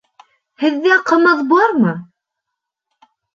Һеҙҙә 0.63 0.95
ҡымыҙ 1.09 1.43
бармы? 1.51 1.93